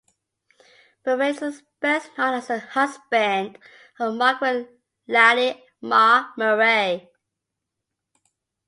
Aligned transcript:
Murray 1.05 1.29
is 1.29 1.61
best 1.79 2.09
known 2.17 2.33
as 2.33 2.47
the 2.47 2.57
husband 2.59 3.59
of 3.99 4.15
Margaret 4.15 4.67
Lally 5.07 5.63
"Ma" 5.79 6.27
Murray. 6.35 7.07